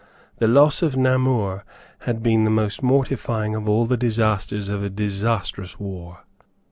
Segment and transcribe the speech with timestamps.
[0.39, 1.63] The loss of Namur
[2.07, 6.23] had been the most mortifying of all the disasters of a disastrous war.